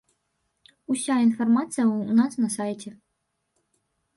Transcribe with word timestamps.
Уся 0.93 1.15
інфармацыя 1.27 1.85
ў 1.85 2.17
нас 2.21 2.33
на 2.45 2.49
сайце. 2.57 2.89